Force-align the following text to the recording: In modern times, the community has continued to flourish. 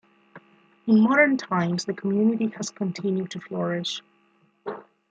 In 0.87 0.99
modern 0.99 1.37
times, 1.37 1.85
the 1.85 1.93
community 1.93 2.47
has 2.57 2.71
continued 2.71 3.29
to 3.29 3.39
flourish. 3.39 4.01